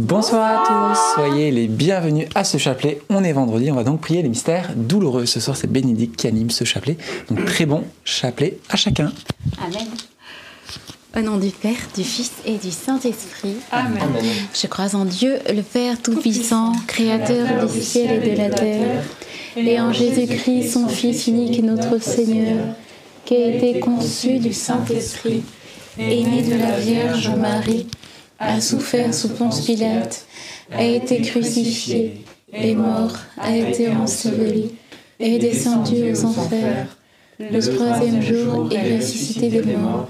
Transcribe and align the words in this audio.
Bonsoir 0.00 0.62
à 0.62 0.64
tous, 0.64 1.14
soyez 1.16 1.50
les 1.50 1.66
bienvenus 1.66 2.28
à 2.36 2.44
ce 2.44 2.56
chapelet. 2.56 3.00
On 3.10 3.24
est 3.24 3.32
vendredi, 3.32 3.68
on 3.72 3.74
va 3.74 3.82
donc 3.82 4.00
prier 4.00 4.22
les 4.22 4.28
mystères 4.28 4.70
douloureux. 4.76 5.26
Ce 5.26 5.40
soir, 5.40 5.56
c'est 5.56 5.66
Bénédicte 5.66 6.14
qui 6.14 6.28
anime 6.28 6.50
ce 6.50 6.62
chapelet. 6.62 6.96
Donc 7.28 7.44
très 7.44 7.66
bon 7.66 7.82
chapelet 8.04 8.58
à 8.70 8.76
chacun. 8.76 9.10
Amen. 9.60 9.88
Au 11.16 11.20
nom 11.20 11.36
du 11.36 11.50
Père, 11.50 11.80
du 11.96 12.04
Fils 12.04 12.30
et 12.46 12.58
du 12.58 12.70
Saint-Esprit. 12.70 13.56
Amen. 13.72 14.00
Je 14.54 14.68
crois 14.68 14.94
en 14.94 15.04
Dieu, 15.04 15.36
le 15.52 15.62
Père 15.62 16.00
Tout-Puissant, 16.00 16.74
Créateur 16.86 17.66
du 17.66 17.82
ciel 17.82 18.22
et 18.24 18.30
de 18.30 18.36
la 18.36 18.50
terre, 18.50 19.02
et 19.56 19.80
en 19.80 19.92
Jésus-Christ, 19.92 20.74
son 20.74 20.86
Fils 20.86 21.26
unique, 21.26 21.60
notre 21.64 22.00
Seigneur, 22.00 22.66
qui 23.24 23.34
a 23.34 23.48
été 23.48 23.80
conçu 23.80 24.38
du 24.38 24.52
Saint-Esprit, 24.52 25.42
et 25.98 26.22
né 26.22 26.42
de 26.42 26.54
la 26.54 26.78
Vierge 26.78 27.30
Marie, 27.30 27.88
a 28.38 28.60
souffert 28.60 29.12
sous 29.12 29.30
Ponce 29.30 29.62
Pilate, 29.62 30.26
a 30.72 30.84
été 30.84 31.20
crucifié, 31.22 32.24
est 32.52 32.74
mort, 32.74 33.16
a 33.36 33.56
été 33.56 33.88
enseveli, 33.88 34.70
est 35.18 35.38
descendu 35.38 36.12
aux 36.12 36.24
enfers. 36.24 36.96
Le 37.38 37.60
troisième 37.60 38.22
jour 38.22 38.70
est 38.72 38.96
ressuscité 38.96 39.48
des 39.48 39.76
morts, 39.76 40.08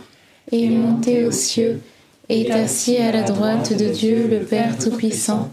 et 0.50 0.64
est 0.64 0.70
monté 0.70 1.24
aux 1.24 1.32
cieux, 1.32 1.80
et 2.28 2.42
est 2.42 2.50
assis 2.50 2.96
à 2.96 3.12
la 3.12 3.22
droite 3.22 3.76
de 3.76 3.88
Dieu 3.88 4.28
le 4.28 4.40
Père 4.40 4.78
Tout-Puissant, 4.78 5.50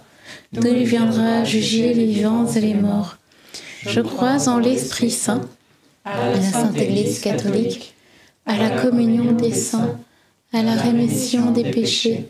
d'où 0.52 0.68
il 0.68 0.84
viendra 0.84 1.44
juger 1.44 1.94
les 1.94 2.06
vivants 2.06 2.48
et 2.48 2.62
les 2.62 2.74
morts. 2.74 3.18
Je 3.86 4.02
crois 4.02 4.50
en 4.50 4.58
l'Esprit 4.58 5.12
Saint, 5.12 5.42
à 6.04 6.32
la 6.32 6.42
Sainte 6.42 6.78
Église 6.78 7.20
catholique, 7.20 7.94
à 8.46 8.58
la 8.58 8.82
communion 8.82 9.32
des 9.32 9.54
saints, 9.54 9.98
à 10.54 10.62
la 10.62 10.74
rémission 10.74 11.52
des 11.52 11.72
péchés, 11.72 12.30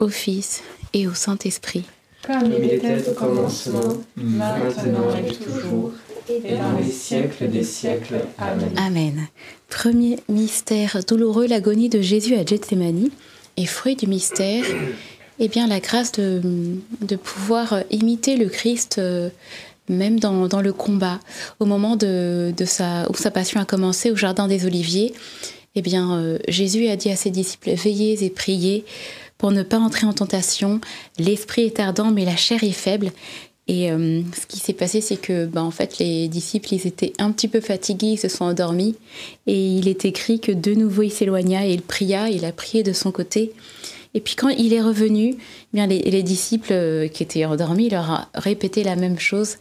au 0.00 0.08
Fils 0.08 0.62
et 0.92 1.06
au 1.06 1.14
Saint-Esprit. 1.14 1.84
Comme 2.26 2.52
il 2.52 2.64
était 2.64 3.08
au 3.08 3.12
commencement, 3.12 3.96
maintenant 4.16 5.14
et 5.16 5.32
toujours, 5.32 5.92
et 6.28 6.54
dans 6.54 6.78
les 6.78 6.90
siècles 6.90 7.48
des 7.48 7.64
siècles. 7.64 8.20
Amen. 8.38 8.70
Amen. 8.76 9.28
Premier 9.68 10.18
mystère 10.28 11.00
douloureux, 11.06 11.46
l'agonie 11.46 11.88
de 11.88 12.00
Jésus 12.00 12.34
à 12.34 12.44
Gethsemane. 12.44 13.08
Et 13.56 13.66
fruit 13.66 13.96
du 13.96 14.06
mystère, 14.06 14.64
eh 15.38 15.48
bien, 15.48 15.66
la 15.66 15.80
grâce 15.80 16.12
de, 16.12 16.40
de 17.02 17.16
pouvoir 17.16 17.82
imiter 17.90 18.36
le 18.36 18.48
Christ 18.48 18.96
euh, 18.98 19.28
même 19.88 20.20
dans, 20.20 20.46
dans, 20.46 20.62
le 20.62 20.72
combat. 20.72 21.18
Au 21.58 21.66
moment 21.66 21.96
de, 21.96 22.54
de, 22.56 22.64
sa, 22.64 23.10
où 23.10 23.14
sa 23.14 23.30
passion 23.30 23.60
a 23.60 23.64
commencé 23.64 24.10
au 24.10 24.16
Jardin 24.16 24.46
des 24.46 24.66
Oliviers, 24.66 25.12
eh 25.74 25.82
bien, 25.82 26.16
euh, 26.16 26.38
Jésus 26.48 26.86
a 26.88 26.96
dit 26.96 27.10
à 27.10 27.16
ses 27.16 27.30
disciples, 27.30 27.70
veillez 27.70 28.24
et 28.24 28.30
priez 28.30 28.84
pour 29.40 29.50
ne 29.52 29.62
pas 29.62 29.78
entrer 29.78 30.06
en 30.06 30.12
tentation. 30.12 30.80
L'esprit 31.18 31.62
est 31.62 31.80
ardent, 31.80 32.10
mais 32.10 32.26
la 32.26 32.36
chair 32.36 32.62
est 32.62 32.72
faible. 32.72 33.10
Et 33.68 33.90
euh, 33.90 34.20
ce 34.38 34.46
qui 34.46 34.58
s'est 34.58 34.74
passé, 34.74 35.00
c'est 35.00 35.16
que, 35.16 35.46
bah, 35.46 35.62
en 35.62 35.70
fait, 35.70 35.98
les 35.98 36.28
disciples, 36.28 36.74
ils 36.74 36.86
étaient 36.86 37.14
un 37.18 37.32
petit 37.32 37.48
peu 37.48 37.60
fatigués, 37.60 38.08
ils 38.08 38.18
se 38.18 38.28
sont 38.28 38.44
endormis. 38.44 38.96
Et 39.46 39.76
il 39.76 39.88
est 39.88 40.04
écrit 40.04 40.40
que 40.40 40.52
de 40.52 40.74
nouveau, 40.74 41.02
il 41.02 41.10
s'éloigna 41.10 41.66
et 41.66 41.72
il 41.72 41.80
pria, 41.80 42.28
il 42.28 42.44
a 42.44 42.52
prié 42.52 42.82
de 42.82 42.92
son 42.92 43.12
côté. 43.12 43.52
Et 44.12 44.20
puis 44.20 44.34
quand 44.34 44.48
il 44.48 44.74
est 44.74 44.82
revenu, 44.82 45.36
eh 45.36 45.36
bien 45.72 45.86
les, 45.86 46.00
les, 46.00 46.24
disciples 46.24 46.72
euh, 46.72 47.06
qui 47.06 47.22
étaient 47.22 47.44
endormis 47.44 47.88
leur 47.88 48.10
a 48.10 48.28
répété 48.34 48.82
la 48.82 48.96
même 48.96 49.20
chose 49.20 49.56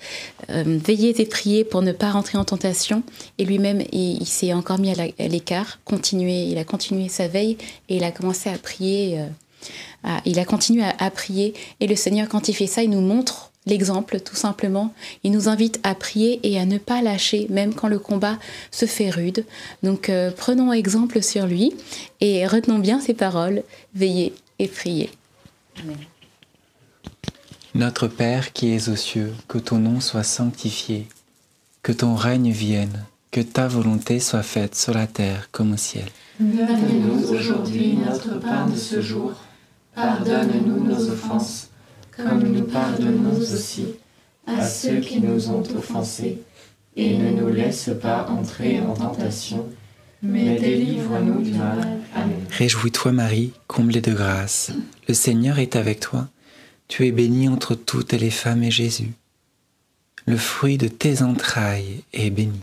euh, 0.50 0.64
veillez 0.66 1.22
et 1.22 1.26
priez 1.26 1.64
pour 1.64 1.84
ne 1.84 1.92
pas 1.92 2.10
rentrer 2.10 2.38
en 2.40 2.46
tentation. 2.46 3.04
Et 3.38 3.46
lui-même, 3.46 3.84
il, 3.92 4.20
il 4.20 4.26
s'est 4.26 4.54
encore 4.54 4.80
mis 4.80 4.92
à 4.92 5.28
l'écart, 5.28 5.80
continué, 5.86 6.46
il 6.46 6.58
a 6.58 6.64
continué 6.64 7.10
sa 7.10 7.28
veille 7.28 7.58
et 7.90 7.98
il 7.98 8.04
a 8.04 8.12
commencé 8.12 8.50
à 8.50 8.58
prier. 8.58 9.20
Euh, 9.20 9.28
à, 10.04 10.22
il 10.26 10.40
a 10.40 10.46
continué 10.46 10.84
à, 10.84 10.96
à 11.00 11.10
prier. 11.10 11.54
Et 11.80 11.88
le 11.88 11.96
Seigneur, 11.96 12.28
quand 12.30 12.50
il 12.50 12.54
fait 12.54 12.68
ça, 12.68 12.84
il 12.84 12.90
nous 12.90 13.02
montre 13.02 13.50
l'exemple 13.66 14.20
tout 14.20 14.36
simplement. 14.36 14.94
Il 15.24 15.32
nous 15.32 15.48
invite 15.48 15.80
à 15.84 15.96
prier 15.96 16.40
et 16.44 16.60
à 16.60 16.66
ne 16.66 16.78
pas 16.78 17.02
lâcher, 17.02 17.48
même 17.50 17.74
quand 17.74 17.88
le 17.88 18.00
combat 18.00 18.38
se 18.72 18.86
fait 18.86 19.10
rude. 19.10 19.46
Donc 19.84 20.10
euh, 20.10 20.32
prenons 20.36 20.74
exemple 20.74 21.22
sur 21.22 21.46
lui 21.46 21.74
et 22.20 22.46
retenons 22.48 22.80
bien 22.80 23.00
ses 23.00 23.14
paroles, 23.14 23.64
veillez 23.94 24.34
et 24.58 24.68
priez. 24.68 25.10
Amen. 25.82 25.98
Notre 27.76 28.08
Père 28.08 28.52
qui 28.52 28.74
es 28.74 28.90
aux 28.90 28.96
cieux, 28.96 29.34
que 29.48 29.60
ton 29.60 29.78
nom 29.78 30.00
soit 30.00 30.24
sanctifié, 30.24 31.08
que 31.84 31.92
ton 31.92 32.16
règne 32.16 32.52
vienne, 32.52 33.06
que 33.32 33.42
ta 33.42 33.68
volonté 33.68 34.20
soit 34.20 34.44
faite 34.44 34.76
sur 34.76 34.94
la 34.94 35.06
terre 35.06 35.50
comme 35.52 35.74
au 35.74 35.78
ciel. 35.78 36.06
Donne-nous 36.40 37.30
aujourd'hui 37.30 37.94
notre 37.94 38.40
pain 38.40 38.66
de 38.66 38.76
ce 38.76 39.02
jour. 39.02 39.34
Pardonne-nous 40.00 40.86
nos 40.86 41.10
offenses 41.10 41.72
comme 42.16 42.44
nous 42.44 42.64
pardonnons 42.64 43.36
aussi 43.36 43.86
à 44.48 44.66
ceux 44.66 45.02
qui 45.02 45.20
nous 45.20 45.50
ont 45.50 45.64
offensés, 45.78 46.42
et 46.96 47.18
ne 47.18 47.32
nous 47.32 47.50
laisse 47.50 47.90
pas 48.02 48.26
entrer 48.30 48.80
en 48.80 48.94
tentation, 48.94 49.68
mais 50.22 50.58
délivre-nous 50.58 51.42
du 51.42 51.52
mal. 51.52 51.80
Amen. 52.16 52.46
Réjouis-toi 52.50 53.12
Marie, 53.12 53.52
comblée 53.68 54.00
de 54.00 54.14
grâce, 54.14 54.72
le 55.10 55.14
Seigneur 55.14 55.60
est 55.60 55.76
avec 55.76 56.00
toi, 56.00 56.30
tu 56.88 57.06
es 57.06 57.12
bénie 57.12 57.50
entre 57.50 57.76
toutes 57.76 58.14
les 58.14 58.32
femmes 58.32 58.64
et 58.64 58.72
Jésus, 58.72 59.12
le 60.26 60.38
fruit 60.38 60.78
de 60.78 60.88
tes 60.88 61.24
entrailles 61.24 62.04
est 62.14 62.30
béni. 62.30 62.62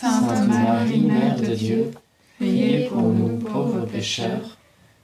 Sainte 0.00 0.46
Marie, 0.46 1.00
Mère 1.00 1.40
de 1.40 1.56
Dieu, 1.56 1.90
priez 2.38 2.86
pour 2.86 3.02
nous 3.02 3.36
pauvres 3.38 3.84
pécheurs, 3.84 4.57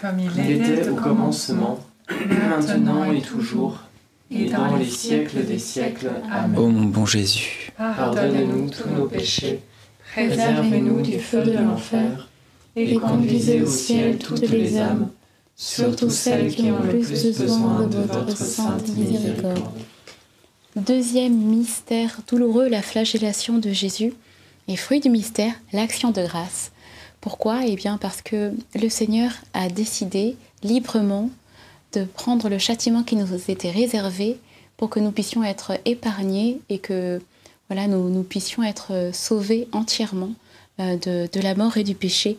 Comme 0.00 0.18
il 0.18 0.50
était 0.52 0.88
au 0.88 0.94
commencement, 0.94 1.78
maintenant 2.08 3.12
et 3.12 3.20
toujours, 3.20 3.80
et 4.30 4.48
dans 4.48 4.76
les 4.76 4.86
siècles 4.86 5.44
des 5.44 5.58
siècles. 5.58 6.10
Amen. 6.30 6.58
Ô 6.58 6.68
mon 6.68 6.86
bon 6.86 7.04
Jésus, 7.04 7.70
Pardonnez-nous 7.76 8.70
tous 8.70 8.88
nos 8.88 9.06
péchés, 9.06 9.60
préservez-nous 10.12 11.02
du 11.02 11.18
feu 11.18 11.42
de 11.42 11.52
l'enfer, 11.52 12.28
et 12.76 12.94
conduisez 12.94 13.62
au 13.62 13.66
ciel 13.66 14.16
toutes 14.16 14.48
les 14.48 14.78
âmes, 14.78 15.10
surtout 15.54 16.08
celles 16.08 16.54
qui 16.54 16.70
ont 16.70 16.82
le 16.82 16.98
plus 17.00 17.38
besoin 17.38 17.86
de 17.86 17.98
votre 17.98 18.36
sainte 18.36 18.88
miséricorde. 18.96 19.80
Deuxième 20.76 21.36
mystère 21.36 22.20
douloureux, 22.28 22.68
la 22.68 22.80
flagellation 22.80 23.58
de 23.58 23.70
Jésus. 23.70 24.14
Et 24.68 24.76
fruit 24.76 25.00
du 25.00 25.10
mystère, 25.10 25.52
l'action 25.72 26.12
de 26.12 26.22
grâce. 26.22 26.70
Pourquoi 27.20 27.66
Eh 27.66 27.76
bien 27.76 27.98
parce 27.98 28.22
que 28.22 28.52
le 28.74 28.88
Seigneur 28.88 29.32
a 29.52 29.68
décidé 29.68 30.36
librement 30.62 31.30
de 31.92 32.04
prendre 32.04 32.48
le 32.48 32.58
châtiment 32.58 33.02
qui 33.02 33.16
nous 33.16 33.34
était 33.48 33.70
réservé 33.70 34.38
pour 34.76 34.90
que 34.90 35.00
nous 35.00 35.10
puissions 35.10 35.44
être 35.44 35.72
épargnés 35.84 36.60
et 36.68 36.78
que 36.78 37.20
voilà, 37.68 37.86
nous, 37.86 38.22
puissions 38.22 38.62
être 38.62 39.10
sauvés 39.12 39.68
entièrement 39.72 40.32
euh, 40.80 40.96
de, 40.96 41.28
de 41.30 41.40
la 41.40 41.54
mort 41.54 41.76
et 41.76 41.84
du 41.84 41.94
péché. 41.94 42.36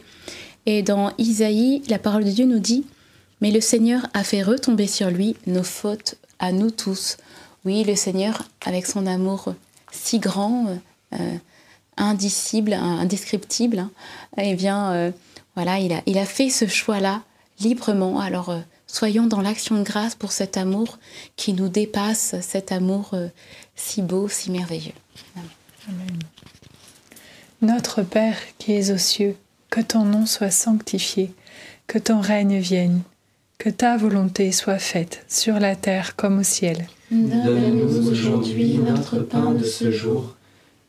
Et 0.65 0.83
dans 0.83 1.13
Isaïe, 1.17 1.83
la 1.87 1.99
parole 1.99 2.25
de 2.25 2.31
Dieu 2.31 2.45
nous 2.45 2.59
dit 2.59 2.85
Mais 3.39 3.51
le 3.51 3.61
Seigneur 3.61 4.07
a 4.13 4.23
fait 4.23 4.43
retomber 4.43 4.87
sur 4.87 5.09
lui 5.09 5.35
nos 5.47 5.63
fautes 5.63 6.15
à 6.39 6.51
nous 6.51 6.71
tous. 6.71 7.17
Oui, 7.63 7.83
le 7.83 7.95
Seigneur, 7.95 8.43
avec 8.65 8.87
son 8.87 9.05
amour 9.05 9.53
si 9.91 10.19
grand, 10.19 10.77
euh, 11.13 11.17
indicible, 11.97 12.73
indescriptible, 12.73 13.79
hein, 13.79 13.91
eh 14.37 14.55
bien, 14.55 14.91
euh, 14.91 15.11
voilà, 15.55 15.79
il 15.79 15.93
a, 15.93 16.01
il 16.05 16.17
a 16.17 16.25
fait 16.25 16.49
ce 16.49 16.67
choix-là 16.67 17.21
librement. 17.59 18.19
Alors, 18.19 18.49
euh, 18.49 18.59
soyons 18.87 19.27
dans 19.27 19.41
l'action 19.41 19.77
de 19.77 19.83
grâce 19.83 20.15
pour 20.15 20.31
cet 20.31 20.57
amour 20.57 20.99
qui 21.35 21.53
nous 21.53 21.69
dépasse, 21.69 22.35
cet 22.41 22.71
amour 22.71 23.11
euh, 23.13 23.27
si 23.75 24.01
beau, 24.01 24.27
si 24.27 24.51
merveilleux. 24.51 24.93
Notre 27.61 28.01
Père 28.01 28.37
qui 28.57 28.73
es 28.73 28.91
aux 28.91 28.97
cieux, 28.97 29.35
que 29.69 29.81
ton 29.81 30.03
nom 30.03 30.25
soit 30.25 30.51
sanctifié, 30.51 31.33
que 31.87 31.99
ton 31.99 32.19
règne 32.19 32.59
vienne, 32.59 33.01
que 33.57 33.69
ta 33.69 33.97
volonté 33.97 34.51
soit 34.51 34.79
faite 34.79 35.23
sur 35.27 35.59
la 35.59 35.75
terre 35.75 36.15
comme 36.15 36.39
au 36.39 36.43
ciel. 36.43 36.87
Donne-nous 37.11 38.07
aujourd'hui 38.07 38.77
notre 38.77 39.19
pain 39.19 39.51
de 39.51 39.63
ce 39.63 39.91
jour. 39.91 40.35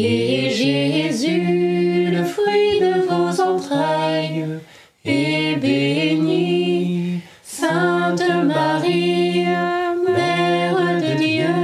Et 0.00 0.50
Jésus, 0.50 2.10
le 2.12 2.22
fruit 2.22 2.78
de 2.80 3.00
vos 3.08 3.40
entrailles, 3.40 4.60
est 5.04 5.56
béni. 5.56 7.20
Sainte 7.42 8.22
Marie, 8.44 9.44
Mère 10.06 11.00
de 11.02 11.18
Dieu, 11.18 11.56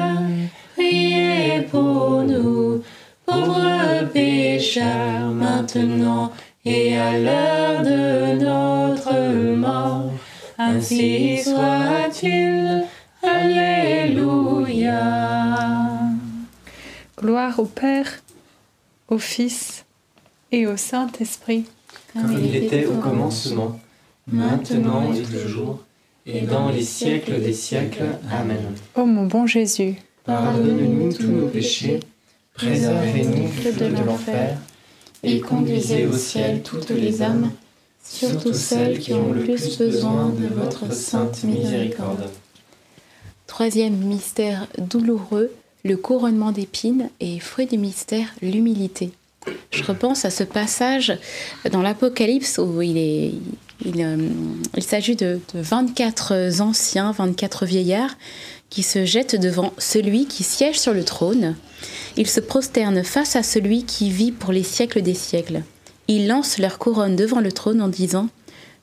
priez 0.75 1.61
pour 1.71 2.25
nous, 2.25 2.83
pauvres 3.25 4.09
pécheurs, 4.13 5.31
maintenant 5.31 6.33
et 6.65 6.99
à 6.99 7.17
l'heure 7.17 7.83
de 7.83 8.43
notre 8.45 9.15
mort. 9.55 10.11
Ainsi 10.59 11.39
soit-il. 11.41 12.83
Alléluia. 13.23 14.75
Gloire 17.17 17.59
au 17.59 17.65
Père, 17.65 18.24
au 19.09 19.19
Fils 19.19 19.85
et 20.53 20.67
au 20.67 20.77
Saint-Esprit. 20.77 21.65
Comme 22.13 22.39
il 22.43 22.57
était 22.57 22.87
au 22.87 22.95
commencement, 22.95 23.79
maintenant 24.27 25.13
et 25.13 25.23
toujours, 25.23 25.81
et 26.27 26.43
dans 26.43 26.71
les 26.71 26.83
siècles 26.83 27.41
des 27.41 27.53
siècles. 27.53 28.05
Amen. 28.31 28.75
Ô 28.95 29.05
mon 29.05 29.27
bon 29.27 29.47
Jésus, 29.47 29.97
Pardonne-nous 30.25 31.13
tous 31.13 31.27
nos 31.27 31.49
péchés, 31.49 32.01
préservez-nous 32.55 33.43
du 33.43 33.49
feu 33.49 33.73
de 33.73 34.05
l'enfer, 34.05 34.59
et 35.23 35.41
conduisez 35.41 36.07
au 36.07 36.17
ciel 36.17 36.63
toutes 36.63 36.91
les 36.91 37.23
âmes, 37.23 37.51
surtout 38.03 38.55
celles 38.55 38.99
qui 38.99 39.13
ont 39.13 39.33
le 39.33 39.43
plus 39.43 39.79
besoin 39.79 40.31
de 40.31 40.47
votre 40.47 40.93
sainte 40.93 41.45
miséricorde. 41.45 42.31
Troisième 43.47 43.97
mystère 43.97 44.67
douloureux, 44.79 45.53
le 45.85 45.97
couronnement 45.97 46.51
d'épines 46.51 47.11
et 47.21 47.39
fruit 47.41 47.67
du 47.67 47.79
mystère, 47.79 48.29
l'humilité. 48.41 49.11
Je 49.71 49.85
repense 49.85 50.25
à 50.25 50.31
ce 50.31 50.43
passage 50.43 51.19
dans 51.71 51.83
l'Apocalypse 51.83 52.59
où 52.59 52.81
il 52.81 52.97
est, 52.97 53.35
il, 53.85 54.01
euh, 54.01 54.31
s'agit 54.81 55.17
de, 55.17 55.41
de 55.53 55.61
24 55.61 56.61
anciens, 56.61 57.13
24 57.13 57.67
vieillards 57.67 58.17
qui 58.71 58.83
se 58.83 59.05
jettent 59.05 59.37
devant 59.37 59.75
celui 59.79 60.27
qui 60.27 60.43
siège 60.43 60.79
sur 60.79 60.95
le 60.95 61.05
trône. 61.05 61.55
Ils 62.17 62.29
se 62.29 62.41
prosternent 62.41 63.05
face 63.05 63.37
à 63.37 63.43
celui 63.43 63.85
qui 63.85 64.11
vit 64.11 64.33
pour 64.33 64.53
les 64.53 64.63
siècles 64.63 65.03
des 65.03 65.15
siècles. 65.15 65.63
Ils 66.09 66.27
lancent 66.27 66.59
leur 66.59 66.79
couronne 66.79 67.17
devant 67.17 67.41
le 67.41 67.53
trône 67.53 67.83
en 67.83 67.89
disant 67.89 68.29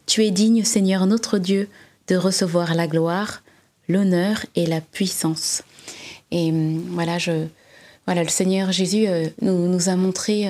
Tu 0.05 0.23
es 0.23 0.31
digne, 0.31 0.63
Seigneur 0.63 1.07
notre 1.07 1.39
Dieu, 1.39 1.67
de 2.07 2.15
recevoir 2.15 2.75
la 2.75 2.87
gloire, 2.87 3.41
l'honneur 3.87 4.45
et 4.55 4.65
la 4.65 4.81
puissance. 4.81 5.63
Et 6.31 6.49
hum, 6.51 6.81
voilà, 6.91 7.17
le 7.19 8.29
Seigneur 8.29 8.71
Jésus 8.71 9.07
euh, 9.07 9.27
nous, 9.41 9.89
a 9.89 9.95
montré 9.95 10.47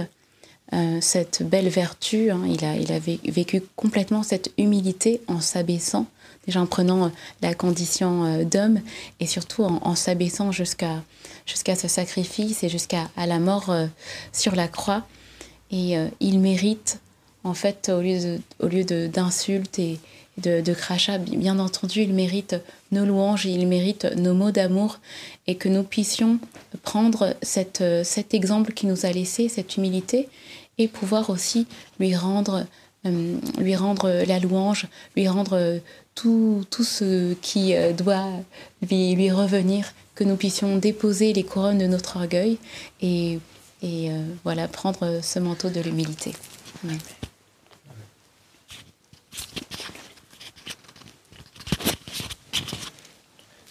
euh, 0.73 0.97
cette 1.01 1.43
belle 1.43 1.69
vertu. 1.69 2.31
hein. 2.31 2.43
Il, 2.47 2.63
a, 2.63 2.99
vécu 2.99 3.61
complètement 3.75 4.23
cette 4.23 4.51
humilité 4.57 5.21
en 5.27 5.41
s'abaissant, 5.41 6.05
déjà 6.45 6.61
en 6.61 6.65
prenant 6.65 7.05
euh, 7.05 7.09
la 7.41 7.53
condition 7.53 8.23
euh, 8.25 8.43
d'homme 8.45 8.79
et 9.19 9.25
surtout 9.25 9.63
en, 9.63 9.95
s'abaissant 9.95 10.51
jusqu'à 10.51 11.01
ce 11.47 11.87
sacrifice 11.87 12.63
et 12.63 12.69
jusqu'à 12.69 13.09
la 13.17 13.39
mort 13.39 13.69
euh, 13.69 13.87
sur 14.31 14.55
la 14.55 14.67
croix. 14.67 15.03
Et 15.71 15.97
euh, 15.97 16.07
il 16.19 16.39
mérite, 16.39 16.99
en 17.43 17.53
fait, 17.53 17.89
au 17.89 18.01
lieu 18.01 19.07
d'insultes 19.07 19.79
et 19.79 19.99
de, 20.37 20.61
de 20.61 20.73
crachats, 20.73 21.17
bi- 21.17 21.37
bien 21.37 21.59
entendu, 21.59 22.01
il 22.01 22.13
mérite 22.13 22.55
nos 22.91 23.05
louanges, 23.05 23.45
il 23.45 23.67
mérite 23.67 24.05
nos 24.15 24.33
mots 24.33 24.51
d'amour. 24.51 24.99
Et 25.47 25.55
que 25.55 25.69
nous 25.69 25.83
puissions 25.83 26.39
prendre 26.83 27.35
cet 27.41 27.81
exemple 28.33 28.73
qu'il 28.73 28.89
nous 28.89 29.05
a 29.05 29.11
laissé, 29.11 29.49
cette 29.49 29.75
humilité, 29.77 30.29
et 30.77 30.87
pouvoir 30.87 31.29
aussi 31.29 31.67
lui 31.99 32.15
rendre, 32.15 32.65
euh, 33.05 33.35
lui 33.57 33.75
rendre 33.75 34.23
la 34.25 34.39
louange, 34.39 34.87
lui 35.15 35.27
rendre 35.27 35.79
tout, 36.15 36.63
tout 36.69 36.83
ce 36.83 37.33
qui 37.41 37.75
euh, 37.75 37.91
doit 37.93 38.27
lui, 38.89 39.15
lui 39.15 39.31
revenir, 39.31 39.93
que 40.15 40.23
nous 40.23 40.35
puissions 40.35 40.77
déposer 40.77 41.33
les 41.33 41.43
couronnes 41.43 41.79
de 41.79 41.87
notre 41.87 42.17
orgueil 42.17 42.57
et, 43.01 43.39
et 43.81 44.11
euh, 44.11 44.23
voilà, 44.43 44.67
prendre 44.67 45.19
ce 45.21 45.39
manteau 45.39 45.69
de 45.69 45.79
l'humilité. 45.81 46.33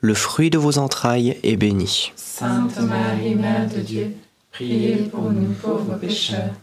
le 0.00 0.14
fruit 0.14 0.50
de 0.50 0.58
vos 0.58 0.78
entrailles, 0.78 1.38
est 1.42 1.56
béni. 1.56 2.12
Sainte 2.16 2.78
Marie, 2.80 3.34
Mère 3.34 3.68
de 3.68 3.80
Dieu, 3.80 4.14
priez 4.52 4.96
pour 4.96 5.30
nous 5.30 5.52
pauvres 5.54 5.96
pécheurs, 5.96 6.54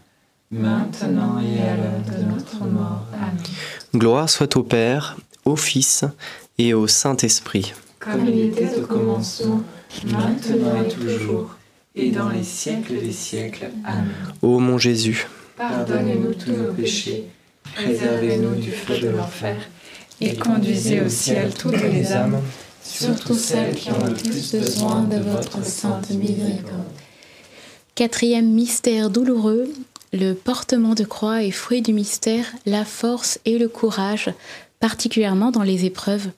maintenant 0.50 1.38
et 1.40 1.60
à 1.60 1.76
l'heure 1.76 2.02
de 2.06 2.34
notre 2.34 2.64
mort. 2.64 3.06
Amen. 3.14 3.36
Gloire 3.94 4.30
soit 4.30 4.56
au 4.56 4.62
Père, 4.62 5.16
au 5.44 5.56
Fils 5.56 6.04
et 6.58 6.72
au 6.72 6.86
Saint-Esprit. 6.86 7.74
Comme 7.98 8.26
il 8.26 8.46
était 8.46 8.78
au 8.78 8.86
commencement, 8.86 9.62
maintenant 10.04 10.82
et 10.82 10.88
toujours, 10.88 11.56
et 11.94 12.10
dans 12.10 12.28
les 12.28 12.44
siècles 12.44 13.00
des 13.00 13.12
siècles. 13.12 13.70
Amen. 13.84 14.08
Ô 14.42 14.58
mon 14.58 14.78
Jésus, 14.78 15.26
Pardonnez-nous 15.56 16.34
tous 16.34 16.52
nos 16.52 16.72
péchés, 16.72 17.24
préservez-nous 17.74 18.56
du 18.56 18.70
feu 18.70 18.98
de 18.98 19.08
l'enfer, 19.08 19.56
et 20.20 20.36
conduisez 20.36 21.00
au 21.00 21.08
ciel 21.08 21.54
toutes 21.54 21.80
les 21.80 22.12
âmes, 22.12 22.40
surtout 22.86 23.34
celles 23.34 23.74
qui 23.74 23.90
ont 23.90 24.04
le 24.04 24.14
plus 24.14 24.52
besoin 24.52 25.02
de 25.02 25.18
votre 25.18 25.64
sainte 25.64 26.10
miséricorde. 26.10 26.84
Quatrième 27.94 28.50
mystère 28.50 29.10
douloureux, 29.10 29.68
le 30.12 30.34
portement 30.34 30.94
de 30.94 31.04
croix 31.04 31.42
et 31.42 31.50
fruit 31.50 31.82
du 31.82 31.92
mystère, 31.92 32.46
la 32.64 32.84
force 32.84 33.38
et 33.44 33.58
le 33.58 33.68
courage, 33.68 34.32
particulièrement 34.80 35.50
dans 35.50 35.62
les 35.62 35.84
épreuves. 35.84 36.28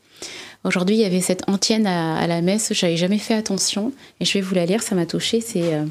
Aujourd'hui, 0.64 0.96
il 0.96 1.00
y 1.00 1.04
avait 1.04 1.20
cette 1.20 1.48
antienne 1.48 1.87
à, 1.87 2.16
à 2.16 2.26
la 2.26 2.40
messe, 2.42 2.72
j'avais 2.72 2.96
jamais 2.96 3.18
fait 3.18 3.34
attention, 3.34 3.92
et 4.20 4.24
je 4.24 4.34
vais 4.34 4.40
vous 4.40 4.54
la 4.54 4.66
lire, 4.66 4.82
ça 4.82 4.94
m'a 4.94 5.06
touchée. 5.06 5.40
C'est 5.40 5.74
euh, 5.74 5.84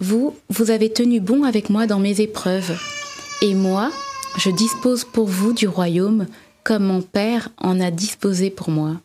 Vous, 0.00 0.34
vous 0.48 0.70
avez 0.70 0.92
tenu 0.92 1.20
bon 1.20 1.44
avec 1.44 1.70
moi 1.70 1.86
dans 1.86 2.00
mes 2.00 2.20
épreuves, 2.20 2.76
et 3.42 3.54
moi, 3.54 3.90
je 4.36 4.50
dispose 4.50 5.04
pour 5.04 5.26
vous 5.26 5.52
du 5.52 5.68
royaume, 5.68 6.26
comme 6.64 6.84
mon 6.84 7.02
Père 7.02 7.50
en 7.58 7.80
a 7.80 7.90
disposé 7.90 8.50
pour 8.50 8.70
moi. 8.70 8.96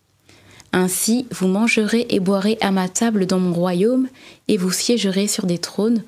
Ainsi, 0.73 1.27
vous 1.31 1.47
mangerez 1.47 2.05
et 2.09 2.19
boirez 2.19 2.57
à 2.59 2.71
ma 2.71 2.89
table 2.89 3.25
dans 3.25 3.39
mon 3.39 3.53
royaume, 3.53 4.09
et 4.47 4.57
vous 4.57 4.71
siégerez 4.71 5.27
sur 5.27 5.45
des 5.45 5.59
trônes. 5.59 6.03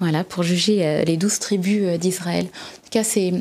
Voilà, 0.00 0.24
pour 0.24 0.42
juger 0.42 0.84
euh, 0.86 1.04
les 1.04 1.16
douze 1.16 1.38
tribus 1.38 1.82
euh, 1.84 1.96
d'Israël. 1.96 2.44
En 2.46 2.84
tout 2.84 2.90
cas, 2.90 3.04
c'est 3.04 3.32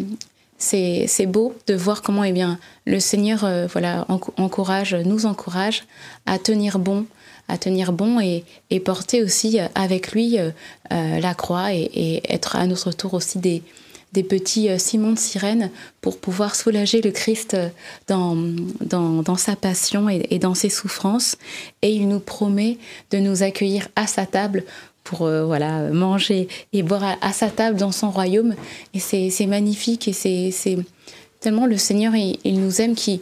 c'est 0.57 1.25
beau 1.25 1.53
de 1.67 1.75
voir 1.75 2.01
comment 2.01 2.23
eh 2.23 2.31
bien 2.31 2.57
le 2.85 2.99
Seigneur 3.01 3.43
euh, 3.43 3.67
voilà 3.67 4.05
enc- 4.07 4.31
encourage 4.37 4.95
nous 4.95 5.25
encourage 5.25 5.83
à 6.25 6.39
tenir 6.39 6.79
bon 6.79 7.05
à 7.49 7.57
tenir 7.57 7.91
bon 7.91 8.21
et, 8.21 8.45
et 8.69 8.79
porter 8.79 9.21
aussi 9.21 9.59
avec 9.75 10.13
lui 10.13 10.39
euh, 10.39 10.51
la 11.19 11.33
croix 11.35 11.73
et, 11.73 11.81
et 11.93 12.33
être 12.33 12.55
à 12.55 12.65
notre 12.67 12.93
tour 12.93 13.13
aussi 13.15 13.37
des 13.39 13.63
des 14.15 14.23
petits 14.23 14.69
euh, 14.69 14.77
Simon 14.77 15.11
de 15.11 15.19
sirène 15.19 15.69
pour 16.01 16.17
pouvoir 16.17 16.55
soulager 16.55 17.01
le 17.01 17.11
Christ 17.11 17.53
euh, 17.53 17.67
dans, 18.07 18.35
dans, 18.79 19.21
dans 19.21 19.35
sa 19.35 19.55
passion 19.55 20.09
et, 20.09 20.39
dans 20.39 20.55
ses 20.55 20.69
souffrances. 20.69 21.37
Et 21.81 21.89
il 21.89 22.07
nous 22.07 22.21
promet 22.21 22.77
de 23.11 23.19
nous 23.19 23.43
accueillir 23.43 23.89
à 23.95 24.07
sa 24.07 24.25
table 24.25 24.63
pour 25.03 25.23
euh, 25.23 25.45
voilà 25.45 25.89
manger 25.91 26.47
et 26.73 26.81
boire 26.81 27.17
à, 27.21 27.33
sa 27.33 27.49
table 27.49 27.77
dans 27.77 27.91
son 27.91 28.09
royaume. 28.09 28.55
Et 28.93 28.99
c'est 28.99 29.47
magnifique 29.47 30.07
et 30.07 30.13
c'est 30.13 30.77
tellement 31.41 31.67
le 31.67 31.77
Seigneur, 31.77 32.15
il, 32.15 32.39
il 32.43 32.59
nous 32.59 32.81
aime 32.81 32.95
qu'il 32.95 33.19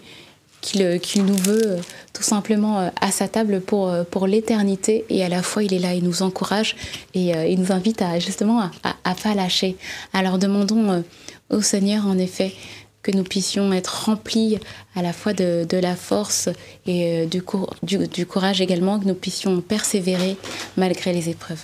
qu'il 0.64 0.82
euh, 0.82 0.98
qu'il 0.98 1.26
nous 1.26 1.36
veut 1.36 1.74
euh, 1.74 1.78
tout 2.14 2.24
simplement 2.24 2.80
euh, 2.80 2.90
à 3.00 3.12
sa 3.12 3.28
table 3.28 3.62
pour, 3.62 3.92
l'éternité 4.26 5.06
et 5.10 5.24
à 5.24 5.30
la 5.30 5.44
fois 5.44 5.64
il 5.64 5.74
est 5.74 5.80
là, 5.80 5.94
il 5.94 6.04
nous 6.04 6.24
encourage 6.24 6.76
et 7.14 7.32
il 7.52 7.60
nous 7.60 7.74
invite 7.74 8.02
à 8.02 8.20
justement 8.20 8.62
à, 8.62 9.16
pas 9.16 9.36
lâcher. 9.36 9.76
Alors 10.14 10.38
demandons 10.38 11.04
au 11.50 11.62
Seigneur 11.62 12.08
en 12.08 12.18
effet 12.18 12.54
que 13.02 13.12
nous 13.12 13.24
puissions 13.24 13.74
être 13.74 14.06
remplis 14.06 14.60
à 14.96 15.02
la 15.02 15.12
fois 15.12 15.34
de, 15.34 15.68
la 15.76 15.96
force 15.98 16.48
et 16.86 17.28
du 17.28 18.26
courage 18.26 18.62
également, 18.62 19.00
que 19.00 19.06
nous 19.06 19.16
puissions 19.16 19.60
persévérer 19.60 20.38
malgré 20.78 21.12
les 21.12 21.30
épreuves. 21.30 21.64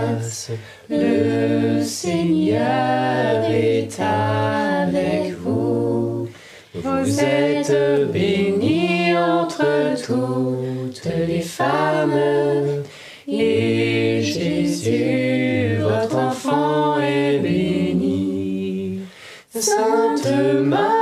le 0.89 1.81
Seigneur 1.83 3.43
est 3.49 3.99
avec 3.99 5.37
vous. 5.39 6.27
Vous 6.73 7.19
êtes 7.19 8.11
bénie 8.11 9.15
entre 9.17 9.95
toutes 10.05 11.05
les 11.27 11.41
femmes, 11.41 12.13
et 13.27 14.21
Jésus, 14.21 15.77
votre 15.81 16.15
enfant, 16.15 16.99
est 17.01 17.39
béni. 17.39 18.99
Sainte 19.53 20.25
Marie, 20.63 21.00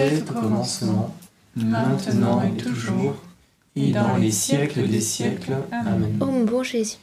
était 0.00 0.22
au 0.30 0.32
commencement, 0.32 1.14
maintenant 1.54 2.42
et 2.42 2.56
toujours, 2.56 3.16
et 3.74 3.92
dans 3.92 4.16
les 4.16 4.30
siècles 4.30 4.86
des 4.88 5.00
siècles. 5.00 5.56
Amen. 5.72 6.18
Ô 6.20 6.26
mon 6.26 6.44
bon 6.44 6.62
Jésus, 6.62 6.96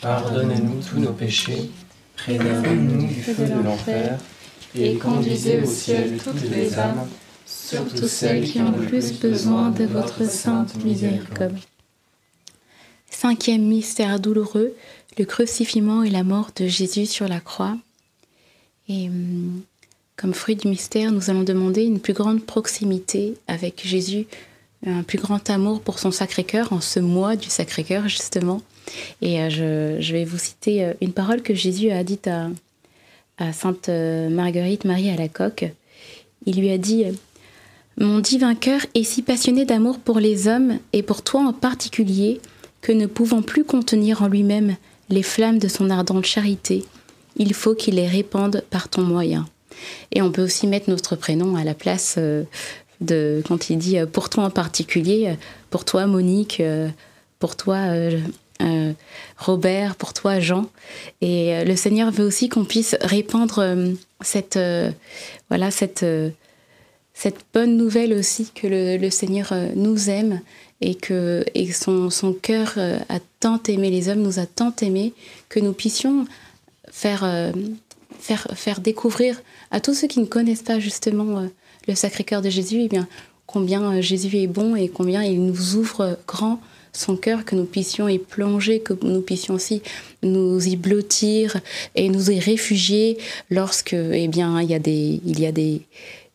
Pardonnez-nous 0.00 0.82
tous 0.82 0.98
nos 0.98 1.12
péchés, 1.12 1.70
préservez-nous 2.16 3.06
du 3.06 3.14
feu 3.14 3.46
de 3.46 3.62
l'enfer, 3.62 4.18
Et 4.74 4.96
conduisez 4.96 5.62
au 5.62 5.66
ciel 5.66 6.18
toutes 6.22 6.50
les 6.50 6.78
âmes, 6.78 7.06
surtout 7.46 8.08
celles 8.08 8.44
qui 8.44 8.60
ont 8.60 8.72
le 8.72 8.86
plus 8.86 9.20
besoin 9.20 9.70
de 9.70 9.84
votre 9.84 10.24
sainte 10.28 10.82
miséricorde. 10.84 11.58
Cinquième 13.08 13.62
mystère 13.62 14.18
douloureux, 14.18 14.74
le 15.18 15.24
crucifixion 15.26 16.02
et 16.02 16.10
la 16.10 16.24
mort 16.24 16.50
de 16.56 16.66
Jésus 16.66 17.06
sur 17.06 17.28
la 17.28 17.40
croix. 17.40 17.76
Et 18.88 19.08
hum, 19.08 19.62
comme 20.16 20.34
fruit 20.34 20.56
du 20.56 20.68
mystère, 20.68 21.10
nous 21.10 21.30
allons 21.30 21.42
demander 21.42 21.84
une 21.84 22.00
plus 22.00 22.12
grande 22.12 22.42
proximité 22.44 23.34
avec 23.48 23.82
Jésus, 23.84 24.26
un 24.86 25.02
plus 25.02 25.18
grand 25.18 25.48
amour 25.50 25.80
pour 25.80 25.98
son 25.98 26.10
Sacré-Cœur 26.10 26.72
en 26.72 26.80
ce 26.80 27.00
mois 27.00 27.36
du 27.36 27.48
Sacré-Cœur 27.48 28.08
justement. 28.08 28.60
Et 29.20 29.40
euh, 29.40 30.00
je, 30.00 30.12
vais 30.12 30.24
vous 30.24 30.38
citer 30.38 30.84
euh, 30.84 30.92
une 31.00 31.12
parole 31.12 31.42
que 31.42 31.54
Jésus 31.54 31.90
a 31.90 32.02
dite 32.04 32.26
à, 32.26 32.50
à 33.38 33.52
Sainte 33.52 33.88
euh, 33.88 34.28
Marguerite 34.28 34.84
Marie 34.84 35.10
à 35.10 35.16
la 35.16 35.28
coque. 35.28 35.64
Il 36.46 36.60
lui 36.60 36.70
a 36.70 36.78
dit 36.78 37.04
Mon 37.96 38.18
divin 38.18 38.54
cœur 38.54 38.80
est 38.94 39.04
si 39.04 39.22
passionné 39.22 39.64
d'amour 39.64 39.98
pour 39.98 40.18
les 40.18 40.48
hommes 40.48 40.78
et 40.92 41.02
pour 41.02 41.22
toi 41.22 41.42
en 41.42 41.52
particulier 41.52 42.40
que 42.80 42.92
ne 42.92 43.06
pouvant 43.06 43.42
plus 43.42 43.64
contenir 43.64 44.22
en 44.22 44.28
lui-même 44.28 44.76
les 45.08 45.22
flammes 45.22 45.58
de 45.58 45.68
son 45.68 45.90
ardente 45.90 46.24
charité, 46.24 46.84
il 47.36 47.54
faut 47.54 47.74
qu'il 47.74 47.94
les 47.94 48.08
répande 48.08 48.64
par 48.70 48.88
ton 48.88 49.02
moyen. 49.02 49.46
Et 50.12 50.22
on 50.22 50.30
peut 50.30 50.42
aussi 50.42 50.66
mettre 50.66 50.90
notre 50.90 51.16
prénom 51.16 51.56
à 51.56 51.64
la 51.64 51.74
place 51.74 52.16
euh, 52.18 52.44
de 53.00 53.42
quand 53.46 53.70
il 53.70 53.78
dit 53.78 53.98
euh, 53.98 54.06
pour 54.06 54.28
toi 54.28 54.44
en 54.44 54.50
particulier, 54.50 55.28
euh, 55.28 55.34
pour 55.70 55.84
toi 55.84 56.06
Monique, 56.06 56.62
pour 57.38 57.56
toi 57.56 57.78
Robert, 59.38 59.96
pour 59.96 60.12
toi 60.12 60.38
Jean. 60.38 60.66
Et 61.22 61.64
le 61.64 61.74
Seigneur 61.76 62.10
veut 62.10 62.26
aussi 62.26 62.48
qu'on 62.48 62.64
puisse 62.64 62.94
répandre 63.00 63.64
cette 64.20 64.58
voilà 65.48 65.70
cette 65.70 66.04
cette 67.14 67.40
bonne 67.54 67.76
nouvelle 67.78 68.12
aussi 68.12 68.50
que 68.54 68.66
le, 68.66 69.10
Seigneur 69.10 69.54
nous 69.74 70.10
aime 70.10 70.40
et 70.82 70.94
que 70.94 71.44
et 71.54 71.72
son, 71.72 72.10
son 72.10 72.34
cœur 72.34 72.74
a 72.76 73.18
tant 73.40 73.60
aimé 73.66 73.90
les 73.90 74.10
hommes, 74.10 74.22
nous 74.22 74.38
a 74.38 74.46
tant 74.46 74.74
aimé 74.82 75.14
que 75.48 75.58
nous 75.58 75.72
puissions 75.72 76.26
faire, 76.92 77.24
faire, 78.22 78.80
découvrir 78.80 79.42
à 79.70 79.80
tous 79.80 79.94
ceux 79.94 80.06
qui 80.06 80.20
ne 80.20 80.26
connaissent 80.26 80.62
pas 80.62 80.78
justement 80.78 81.40
euh, 81.40 81.46
le 81.88 81.94
Sacré-Cœur 81.94 82.42
de 82.42 82.50
Jésus, 82.50 82.80
eh 82.82 82.88
bien, 82.88 83.08
combien 83.46 83.82
euh, 83.92 84.00
Jésus 84.00 84.36
est 84.38 84.46
bon 84.46 84.76
et 84.76 84.88
combien 84.88 85.22
il 85.22 85.44
nous 85.44 85.76
ouvre 85.76 86.18
grand 86.26 86.60
son 86.94 87.16
cœur, 87.16 87.46
que 87.46 87.56
nous 87.56 87.64
puissions 87.64 88.06
y 88.06 88.18
plonger, 88.18 88.80
que 88.80 88.92
nous 89.02 89.22
puissions 89.22 89.54
aussi 89.54 89.80
nous 90.22 90.68
y 90.68 90.76
blottir 90.76 91.58
et 91.94 92.10
nous 92.10 92.30
y 92.30 92.38
réfugier 92.38 93.16
lorsque, 93.48 93.94
eh 93.94 94.28
bien, 94.28 94.60
il 94.60 94.70
y 94.70 94.74
a 94.74 94.78
des, 94.78 95.20
il 95.24 95.40
y 95.40 95.46
a 95.46 95.52
des, 95.52 95.80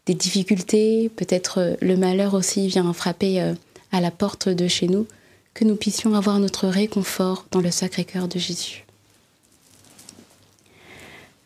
des 0.08 0.16
difficultés, 0.16 1.12
peut-être 1.16 1.60
euh, 1.60 1.76
le 1.80 1.96
malheur 1.96 2.34
aussi 2.34 2.68
vient 2.68 2.92
frapper 2.92 3.54
à 3.92 4.02
la 4.02 4.10
porte 4.10 4.50
de 4.50 4.68
chez 4.68 4.88
nous, 4.88 5.06
que 5.54 5.64
nous 5.64 5.76
puissions 5.76 6.16
avoir 6.16 6.40
notre 6.40 6.68
réconfort 6.68 7.46
dans 7.52 7.62
le 7.62 7.72
Sacré-Cœur 7.72 8.28
de 8.28 8.40
Jésus. 8.40 8.87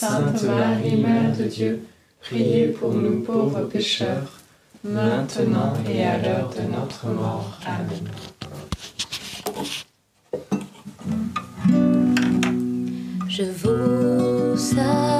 Sainte 0.00 0.44
Marie, 0.44 0.96
Mère 0.96 1.36
de 1.36 1.44
Dieu, 1.44 1.82
priez 2.22 2.68
pour 2.68 2.94
nous 2.94 3.20
pauvres 3.20 3.64
pécheurs, 3.64 4.40
maintenant 4.82 5.74
et 5.86 6.02
à 6.02 6.16
l'heure 6.16 6.48
de 6.48 6.62
notre 6.74 7.06
mort. 7.08 7.58
Amen. 7.66 8.08
Je 13.28 13.42
vous 13.42 14.56
salue, 14.56 15.19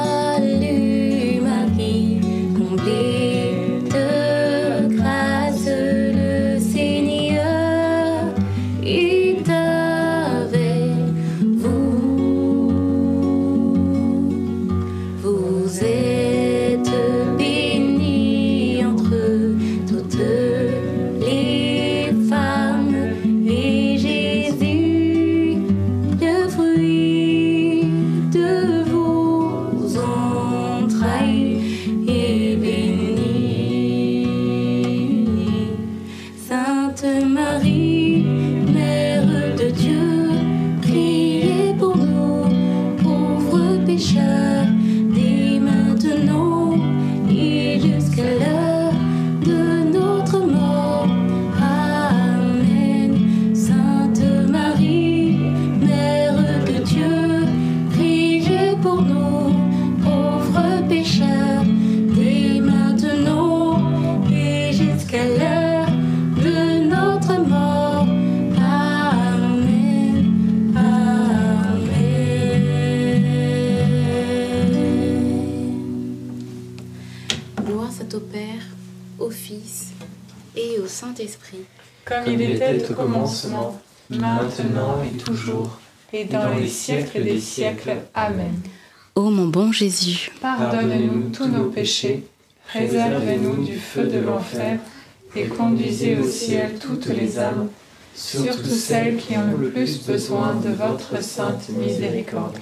au 82.91 82.95
commencement, 82.95 83.81
maintenant 84.11 85.03
et 85.05 85.17
toujours, 85.17 85.79
et 86.13 86.25
dans 86.25 86.55
les 86.55 86.69
siècles 86.69 87.23
des 87.23 87.41
siècles. 87.41 87.97
Amen. 88.15 88.61
Ô 89.15 89.31
mon 89.31 89.47
bon 89.47 89.73
Jésus, 89.73 90.31
Pardonne-nous 90.41 91.31
tous 91.31 91.47
nos 91.47 91.65
péchés, 91.65 92.27
préservez-nous 92.69 93.65
du 93.65 93.77
feu 93.77 94.05
de 94.05 94.19
l'enfer, 94.19 94.79
et 95.37 95.47
conduisez 95.47 96.19
au 96.19 96.29
ciel 96.29 96.79
toutes 96.81 97.07
les 97.07 97.39
âmes, 97.39 97.69
surtout 98.15 98.69
celles 98.69 99.17
qui 99.17 99.37
ont 99.37 99.57
le 99.59 99.71
plus 99.71 100.05
besoin 100.07 100.55
de 100.55 100.71
votre 100.71 101.23
sainte 101.23 101.69
miséricorde. 101.71 102.57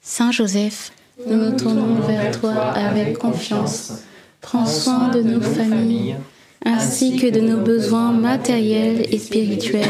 Saint 0.00 0.30
Joseph, 0.30 0.92
nous 1.26 1.36
nous 1.36 1.56
tournons 1.56 1.96
vers 1.96 2.38
toi 2.38 2.54
avec 2.54 3.18
confiance. 3.18 4.04
Prends 4.40 4.66
soin 4.66 5.08
de 5.08 5.20
nos 5.20 5.40
familles, 5.40 6.16
ainsi 6.64 7.16
que 7.16 7.26
de 7.26 7.40
nos 7.40 7.58
besoins 7.58 8.12
matériels 8.12 9.06
et 9.10 9.18
spirituels. 9.18 9.88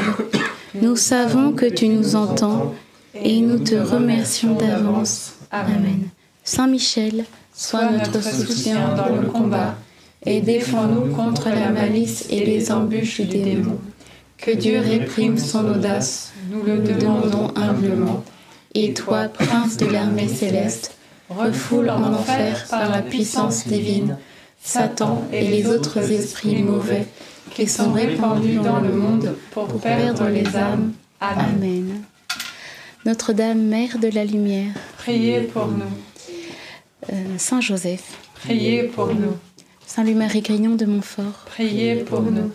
Nous 0.81 0.97
savons 0.97 1.53
que 1.53 1.67
tu 1.67 1.89
nous 1.89 2.17
entends 2.17 2.75
et 3.15 3.41
nous 3.41 3.59
te 3.59 3.75
remercions 3.75 4.55
d'avance. 4.55 5.35
Amen. 5.51 6.09
Saint 6.45 6.67
Michel, 6.67 7.25
sois 7.55 7.91
notre 7.91 8.23
soutien 8.23 8.95
dans 8.95 9.15
le 9.15 9.27
combat 9.29 9.77
et 10.25 10.41
défends-nous 10.41 11.15
contre 11.15 11.49
la 11.49 11.71
malice 11.71 12.27
et 12.31 12.45
les 12.45 12.71
embûches 12.71 13.21
du 13.21 13.39
démon. 13.39 13.79
Que 14.37 14.53
Dieu 14.53 14.81
réprime 14.81 15.39
son 15.39 15.69
audace, 15.69 16.33
nous 16.51 16.63
le 16.63 16.79
demandons 16.79 17.49
humblement. 17.57 18.23
Et 18.75 18.95
toi, 18.95 19.25
prince 19.29 19.77
de 19.77 19.87
l'armée 19.87 20.29
céleste, 20.29 20.97
refoule 21.29 21.91
en 21.91 22.15
enfer 22.15 22.67
par 22.71 22.91
la 22.91 23.03
puissance 23.03 23.67
divine 23.67 24.17
Satan 24.69 25.25
et 25.33 25.49
les 25.49 25.67
autres 25.67 26.11
esprits 26.11 26.63
mauvais 26.63 27.07
qui 27.55 27.67
sont 27.67 27.91
répandus 27.91 28.57
dans 28.57 28.81
le 28.81 28.93
monde 28.93 29.35
pour 29.51 29.67
perdre 29.81 30.29
les 30.29 30.55
âmes. 30.55 30.93
Amen. 31.23 32.03
Notre-Dame, 33.07 33.63
Mère 33.63 33.99
de 33.99 34.09
la 34.09 34.27
Lumière, 34.27 34.75
Priez 34.99 35.41
pour 35.41 35.69
nous, 35.69 35.85
euh, 37.11 37.15
Saint 37.39 37.63
Joseph, 37.63 38.19
priez 38.35 38.83
pour 38.83 39.07
nous, 39.15 39.39
Saint 39.87 40.05
Louis-Marie 40.05 40.43
Grignon 40.43 40.75
de 40.75 40.85
Montfort, 40.85 41.47
priez 41.47 41.97
pour 41.97 42.21
nous, 42.21 42.51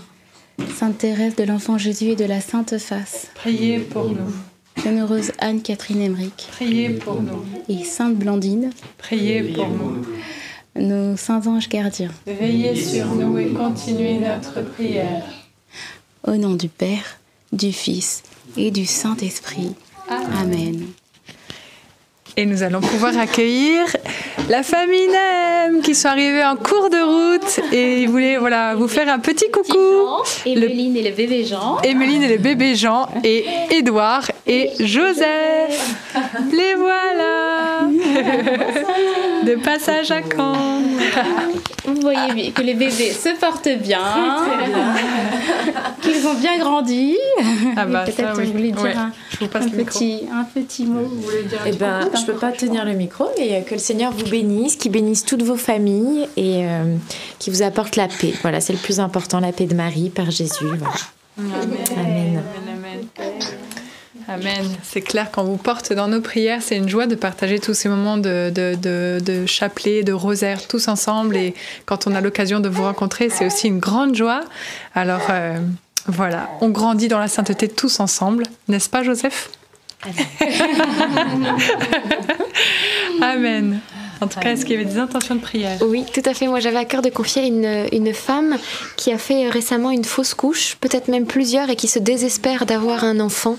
Sainte 0.76 0.99
Thérèse 0.99 1.36
de 1.36 1.43
l'Enfant 1.45 1.80
Jésus 1.80 2.10
et 2.10 2.15
de 2.15 2.26
la 2.26 2.41
Sainte 2.41 2.78
Face, 2.78 3.30
priez 3.34 3.80
pour 3.80 4.10
nous, 4.10 4.32
Bienheureuse 4.76 5.32
Anne-Catherine 5.39 6.02
Emmerich 6.02 6.47
priez 6.52 6.89
pour 6.89 7.23
nous, 7.23 7.43
et 7.69 7.84
Sainte 7.84 8.17
Blandine, 8.17 8.69
priez 8.99 9.41
pour 9.41 9.69
nous. 9.69 10.06
Nos 10.75 11.15
saints 11.17 11.45
anges 11.47 11.69
gardiens. 11.69 12.12
Veillez 12.25 12.75
sur 12.75 13.07
nous 13.07 13.38
et 13.38 13.49
continuez 13.49 14.19
notre 14.19 14.62
prière. 14.62 15.23
Au 16.25 16.36
nom 16.36 16.55
du 16.55 16.69
Père, 16.69 17.19
du 17.51 17.71
Fils 17.71 18.23
et 18.57 18.71
du 18.71 18.86
Saint-Esprit. 18.86 19.75
Amen. 20.09 20.86
Et 22.36 22.45
nous 22.47 22.63
allons 22.63 22.81
pouvoir 22.81 23.15
accueillir 23.19 23.86
la 24.49 24.63
famille 24.63 25.07
Nem 25.07 25.81
qui 25.81 25.93
sont 25.93 26.07
arrivés 26.07 26.43
en 26.43 26.55
cours 26.55 26.89
de 26.89 27.36
route 27.36 27.59
et 27.71 28.01
ils 28.01 28.09
voulaient 28.09 28.38
voilà, 28.38 28.73
vous 28.73 28.88
faire 28.88 29.07
un 29.07 29.19
petit 29.19 29.51
coucou. 29.51 29.77
Emeline 30.45 30.97
et 30.97 31.09
le 31.09 31.15
bébé 31.15 31.45
Jean. 31.45 31.79
Emeline 31.83 32.23
et 32.23 32.29
le 32.29 32.38
bébé 32.38 32.75
Jean 32.75 33.07
et 33.23 33.45
Édouard 33.69 34.31
et 34.47 34.71
Joseph. 34.79 35.95
Les 36.51 36.73
voilà 36.75 37.62
De 39.45 39.56
passage 39.56 40.12
à 40.12 40.21
Caen. 40.21 40.82
Vous 41.86 41.95
voyez 42.02 42.52
que 42.52 42.62
les 42.62 42.73
bébés 42.73 43.12
se 43.12 43.38
portent 43.39 43.69
bien, 43.82 43.99
qu'ils 46.02 46.26
ont 46.28 46.34
bien 46.36 46.58
grandi. 46.60 47.17
Ah 47.76 47.86
bah, 47.86 48.04
Peut-être 48.06 48.38
oui. 48.38 48.45
vous 48.47 48.52
voulez 48.54 48.71
dire 48.71 48.82
Ouais, 48.84 48.93
un, 48.95 49.12
je 49.32 49.38
vous 49.39 49.47
passe 49.47 49.65
un 49.65 49.69
le 49.69 49.78
micro. 49.78 49.99
petit, 49.99 50.21
un 50.32 50.43
petit 50.43 50.86
mot. 50.86 51.02
Vous 51.02 51.21
voulez 51.21 51.43
dire 51.43 51.60
Eh 51.65 51.71
ben, 51.73 51.99
important 51.99 52.19
je 52.21 52.26
peux 52.26 52.38
pas 52.38 52.52
tenir 52.52 52.86
le 52.86 52.93
micro, 52.93 53.26
mais 53.38 53.54
euh, 53.56 53.62
que 53.62 53.73
le 53.73 53.80
Seigneur 53.80 54.12
vous 54.12 54.26
bénisse, 54.30 54.76
qu'il 54.78 54.91
bénisse 54.91 55.26
toutes 55.26 55.43
vos 55.43 55.58
familles 55.58 56.28
et 56.38 56.65
euh, 56.65 56.95
qu'il 57.39 57.54
vous 57.54 57.62
apporte 57.63 57.95
la 57.95 58.08
paix. 58.08 58.34
Voilà, 58.41 58.62
c'est 58.62 58.73
le 58.73 58.80
plus 58.80 58.99
important, 58.99 59.39
la 59.39 59.52
paix 59.52 59.65
de 59.65 59.76
Marie 59.76 60.10
par 60.10 60.32
Jésus. 60.32 60.65
Voilà. 60.65 60.86
Amen. 61.38 61.78
Amen. 61.97 62.43
Amen. 63.17 63.62
C'est 64.83 65.01
clair, 65.01 65.29
quand 65.31 65.43
vous 65.43 65.57
porte 65.57 65.93
dans 65.93 66.07
nos 66.07 66.21
prières, 66.21 66.62
c'est 66.62 66.77
une 66.77 66.89
joie 66.89 67.07
de 67.07 67.15
partager 67.15 67.59
tous 67.59 67.73
ces 67.73 67.89
moments 67.89 68.17
de, 68.17 68.51
de, 68.53 68.75
de, 68.75 69.19
de 69.23 69.45
chapelet, 69.45 70.03
de 70.03 70.13
rosaire, 70.13 70.67
tous 70.67 70.88
ensemble. 70.88 71.36
Et 71.36 71.53
quand 71.86 72.07
on 72.07 72.15
a 72.15 72.21
l'occasion 72.21 72.59
de 72.59 72.69
vous 72.69 72.83
rencontrer, 72.83 73.29
c'est 73.29 73.45
aussi 73.45 73.67
une 73.67 73.79
grande 73.79 74.15
joie. 74.15 74.41
Alors 74.95 75.27
euh, 75.29 75.59
voilà, 76.07 76.49
on 76.62 76.69
grandit 76.69 77.07
dans 77.07 77.19
la 77.19 77.27
sainteté 77.27 77.67
tous 77.67 77.99
ensemble, 77.99 78.43
n'est-ce 78.67 78.89
pas, 78.89 79.03
Joseph? 79.03 79.49
Amen. 83.21 83.79
En 84.23 84.27
tout 84.27 84.39
cas, 84.39 84.51
est-ce 84.51 84.65
qu'il 84.65 84.75
y 84.75 84.81
avait 84.81 84.89
des 84.89 84.97
intentions 84.97 85.36
de 85.36 85.41
prière 85.41 85.77
Oui, 85.81 86.05
tout 86.13 86.21
à 86.25 86.33
fait. 86.33 86.47
Moi, 86.47 86.59
j'avais 86.59 86.77
à 86.77 86.86
cœur 86.86 87.01
de 87.01 87.09
confier 87.09 87.45
une, 87.45 87.88
une 87.91 88.13
femme 88.13 88.57
qui 88.95 89.12
a 89.12 89.17
fait 89.17 89.49
récemment 89.49 89.91
une 89.91 90.05
fausse 90.05 90.33
couche, 90.33 90.77
peut-être 90.79 91.09
même 91.09 91.25
plusieurs, 91.25 91.69
et 91.69 91.75
qui 91.75 91.88
se 91.88 91.99
désespère 91.99 92.65
d'avoir 92.65 93.03
un 93.03 93.19
enfant. 93.19 93.57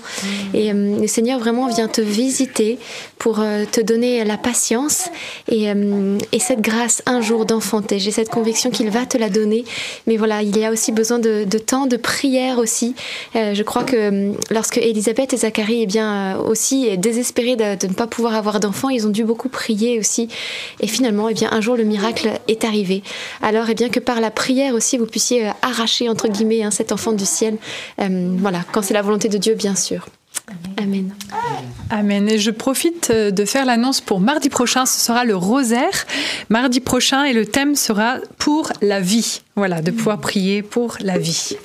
Et 0.53 0.71
euh, 0.71 0.99
le 0.99 1.07
Seigneur 1.07 1.39
vraiment 1.39 1.67
vient 1.67 1.87
te 1.87 2.01
visiter 2.01 2.79
pour 3.19 3.39
euh, 3.39 3.65
te 3.71 3.81
donner 3.81 4.23
la 4.23 4.37
patience 4.37 5.09
et, 5.49 5.69
euh, 5.69 6.17
et 6.31 6.39
cette 6.39 6.61
grâce 6.61 7.03
un 7.05 7.21
jour 7.21 7.45
d'enfanter. 7.45 7.99
J'ai 7.99 8.11
cette 8.11 8.29
conviction 8.29 8.69
qu'il 8.71 8.89
va 8.89 9.05
te 9.05 9.17
la 9.17 9.29
donner. 9.29 9.65
Mais 10.07 10.17
voilà, 10.17 10.41
il 10.41 10.57
y 10.57 10.65
a 10.65 10.71
aussi 10.71 10.91
besoin 10.91 11.19
de, 11.19 11.43
de 11.43 11.57
temps, 11.57 11.85
de 11.85 11.97
prière 11.97 12.57
aussi. 12.57 12.95
Je 13.33 13.61
crois 13.63 13.83
que 13.83 14.31
lorsque 14.51 14.77
Élisabeth 14.77 15.33
et 15.33 15.37
Zacharie, 15.37 15.83
eh 15.83 15.85
bien, 15.85 16.37
aussi 16.37 16.97
désespérés 16.97 17.55
de, 17.55 17.75
de 17.75 17.87
ne 17.87 17.93
pas 17.93 18.07
pouvoir 18.07 18.35
avoir 18.35 18.59
d'enfants, 18.59 18.89
ils 18.89 19.05
ont 19.05 19.11
dû 19.11 19.23
beaucoup 19.23 19.49
prier 19.49 19.99
aussi. 19.99 20.27
Et 20.79 20.87
finalement, 20.87 21.29
eh 21.29 21.33
bien, 21.33 21.49
un 21.51 21.61
jour, 21.61 21.75
le 21.75 21.83
miracle 21.83 22.29
est 22.47 22.63
arrivé. 22.63 23.03
Alors, 23.41 23.69
eh 23.69 23.75
bien, 23.75 23.89
que 23.89 23.99
par 23.99 24.21
la 24.21 24.31
prière 24.31 24.73
aussi, 24.73 24.97
vous 24.97 25.05
puissiez 25.05 25.47
euh, 25.47 25.51
arracher, 25.61 26.09
entre 26.09 26.27
guillemets, 26.27 26.63
hein, 26.63 26.71
cet 26.71 26.91
enfant 26.91 27.11
du 27.11 27.25
ciel. 27.25 27.57
Euh, 28.01 28.35
voilà, 28.39 28.61
quand 28.71 28.81
c'est 28.81 28.93
la 28.93 29.01
volonté 29.01 29.29
de 29.29 29.37
Dieu, 29.37 29.55
bien 29.55 29.75
sûr. 29.75 30.07
Amen. 30.77 31.13
Amen. 31.89 32.29
Et 32.29 32.37
je 32.37 32.51
profite 32.51 33.09
euh, 33.09 33.31
de 33.31 33.45
faire 33.45 33.65
l'annonce 33.65 34.01
pour 34.01 34.19
mardi 34.19 34.49
prochain. 34.49 34.85
Ce 34.85 34.99
sera 34.99 35.23
le 35.23 35.35
rosaire. 35.35 36.05
Mardi 36.49 36.79
prochain 36.79 37.23
et 37.23 37.33
le 37.33 37.45
thème 37.45 37.75
sera 37.75 38.17
pour 38.37 38.71
la 38.81 38.99
vie. 38.99 39.41
Voilà, 39.55 39.81
de 39.81 39.91
pouvoir 39.91 40.19
prier 40.19 40.61
pour 40.61 40.97
la 40.99 41.17
vie. 41.17 41.55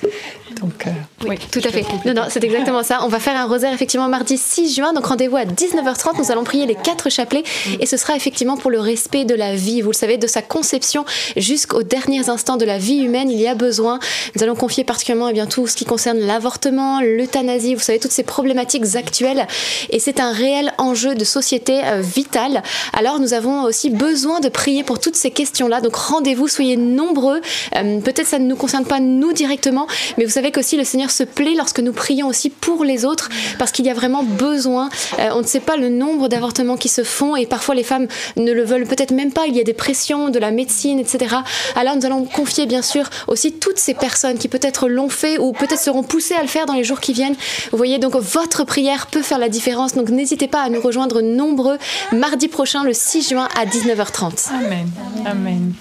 Donc, 0.61 0.87
euh, 0.87 0.91
oui, 1.27 1.39
Tout 1.51 1.61
à 1.65 1.71
fait. 1.71 1.85
Non, 2.05 2.15
non, 2.15 2.23
c'est 2.29 2.43
exactement 2.45 2.83
ça. 2.83 3.01
On 3.03 3.09
va 3.09 3.19
faire 3.19 3.37
un 3.37 3.47
rosaire 3.47 3.73
effectivement 3.73 4.09
mardi 4.09 4.37
6 4.37 4.75
juin. 4.75 4.93
Donc 4.93 5.07
rendez-vous 5.07 5.37
à 5.37 5.45
19h30. 5.45 6.19
Nous 6.19 6.31
allons 6.31 6.45
prier 6.45 6.67
les 6.67 6.75
quatre 6.75 7.11
chapelets. 7.11 7.45
Et 7.79 7.87
ce 7.87 7.97
sera 7.97 8.15
effectivement 8.17 8.57
pour 8.57 8.71
le 8.71 8.79
respect 8.79 9.25
de 9.25 9.35
la 9.35 9.55
vie. 9.55 9.81
Vous 9.81 9.91
le 9.91 9.97
savez, 9.97 10.19
de 10.19 10.27
sa 10.27 10.43
conception 10.43 11.05
jusqu'aux 11.37 11.83
derniers 11.83 12.29
instants 12.29 12.57
de 12.57 12.65
la 12.65 12.79
vie 12.79 12.99
humaine, 12.99 13.31
il 13.31 13.39
y 13.39 13.47
a 13.47 13.55
besoin. 13.55 13.99
Nous 14.37 14.43
allons 14.43 14.55
confier 14.55 14.85
particulièrement 14.85 15.29
eh 15.29 15.33
bien, 15.33 15.47
tout 15.47 15.67
ce 15.67 15.77
qui 15.77 15.85
concerne 15.85 16.19
l'avortement, 16.19 17.01
l'euthanasie. 17.01 17.75
Vous 17.75 17.81
savez, 17.81 17.99
toutes 17.99 18.13
ces 18.13 18.25
problématiques 18.25 18.97
actuelles. 18.97 19.47
Et 19.91 19.99
c'est 19.99 20.21
un 20.21 20.33
réel 20.33 20.73
enjeu 20.79 21.15
de 21.15 21.25
société 21.25 21.81
euh, 21.85 22.01
vital. 22.01 22.63
Alors 22.93 23.19
nous 23.19 23.35
avons 23.35 23.63
aussi 23.63 23.89
besoin 23.91 24.41
de 24.41 24.49
prier 24.49 24.85
pour 24.85 24.99
toutes 24.99 25.17
ces 25.17 25.31
questions-là. 25.31 25.81
Donc 25.81 25.97
rendez-vous, 25.97 26.49
soyez 26.49 26.77
nombreux. 26.77 27.41
Euh, 27.77 27.80
Peut-être 27.83 28.27
ça 28.27 28.39
ne 28.39 28.47
nous 28.47 28.57
concerne 28.57 28.85
pas 28.85 29.01
nous 29.01 29.33
directement, 29.33 29.87
mais 30.19 30.25
vous 30.25 30.31
savez 30.31 30.51
qu'aussi 30.51 30.77
le 30.77 30.85
Seigneur 30.85 31.11
se 31.11 31.23
plaît 31.25 31.55
lorsque 31.57 31.81
nous 31.81 31.93
prions 31.93 32.29
aussi 32.29 32.51
pour 32.51 32.85
les 32.85 33.05
autres, 33.05 33.29
parce 33.59 33.73
qu'il 33.73 33.85
y 33.85 33.91
a 33.91 33.95
vraiment 33.95 34.23
besoin. 34.23 34.89
Euh, 35.19 35.31
on 35.35 35.41
ne 35.41 35.47
sait 35.47 35.61
pas 35.61 35.77
le 35.77 35.89
nombre 35.89 36.29
d'avortements 36.29 36.77
qui 36.77 36.89
se 36.89 37.05
font 37.05 37.37
et 37.37 37.47
parfois 37.47 37.75
les 37.75 37.83
femmes 37.83 38.07
ne 38.37 38.53
le 38.53 38.63
veulent 38.65 38.87
peut-être 38.87 39.13
même 39.13 39.33
pas. 39.33 39.47
Il 39.47 39.57
y 39.57 39.61
a 39.61 39.65
des 39.65 39.75
pressions 39.75 40.31
de 40.31 40.39
la 40.39 40.51
médecine, 40.51 40.99
etc. 40.99 41.37
Alors 41.75 41.97
nous 41.97 42.07
allons 42.07 42.25
confier 42.25 42.67
bien 42.67 42.83
sûr 42.83 43.09
aussi 43.27 43.53
toutes 43.53 43.79
ces 43.79 43.95
personnes 43.95 44.39
qui 44.39 44.49
peut-être 44.49 44.89
l'ont 44.89 45.09
fait 45.09 45.39
ou 45.39 45.53
peut-être 45.53 45.81
seront 45.81 46.03
poussées 46.03 46.35
à 46.35 46.43
le 46.43 46.49
faire 46.49 46.67
dans 46.67 46.75
les 46.75 46.85
jours 46.85 47.01
qui 47.01 47.13
viennent. 47.13 47.37
Vous 47.71 47.79
voyez 47.79 47.99
donc 47.99 48.17
votre 48.17 48.65
prière 48.65 49.07
peut 49.07 49.23
faire 49.23 49.39
la 49.39 49.49
différence. 49.49 49.95
Donc 49.95 50.11
n'hésitez 50.11 50.49
pas 50.49 50.63
à 50.63 50.69
nous 50.69 50.81
rejoindre 50.81 51.21
nombreux 51.21 51.79
mardi 52.13 52.49
prochain, 52.49 52.85
le 52.85 52.93
6 52.93 53.31
juin 53.31 53.49
à 53.57 53.67
19h30. 53.67 54.51
Amen. 54.53 54.89
Amen. 55.27 55.75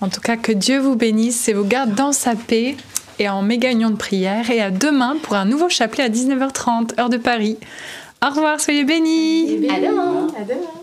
En 0.00 0.08
tout 0.08 0.20
cas, 0.20 0.36
que 0.36 0.52
Dieu 0.52 0.78
vous 0.78 0.96
bénisse 0.96 1.48
et 1.48 1.52
vous 1.52 1.64
garde 1.64 1.94
dans 1.94 2.12
sa 2.12 2.34
paix 2.34 2.76
et 3.18 3.28
en 3.28 3.42
méga 3.42 3.70
union 3.70 3.90
de 3.90 3.96
prière. 3.96 4.50
Et 4.50 4.60
à 4.60 4.70
demain 4.70 5.16
pour 5.22 5.34
un 5.34 5.44
nouveau 5.44 5.68
chapelet 5.68 6.04
à 6.04 6.08
19h30, 6.08 6.98
heure 6.98 7.10
de 7.10 7.18
Paris. 7.18 7.58
Au 8.24 8.30
revoir, 8.30 8.60
soyez 8.60 8.84
bénis. 8.84 9.66
À 9.68 9.80
demain. 9.80 10.28
À 10.38 10.44
demain. 10.44 10.79